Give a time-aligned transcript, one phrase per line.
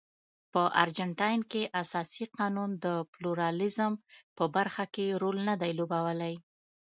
[0.53, 3.93] په ارجنټاین کې اساسي قانون د پلورالېزم
[4.37, 6.33] په برخه کې رول نه دی لوبولی.